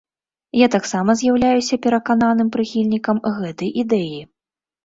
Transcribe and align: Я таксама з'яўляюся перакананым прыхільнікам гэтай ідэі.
Я 0.59 0.67
таксама 0.75 1.15
з'яўляюся 1.19 1.79
перакананым 1.87 2.47
прыхільнікам 2.57 3.23
гэтай 3.39 3.69
ідэі. 3.83 4.21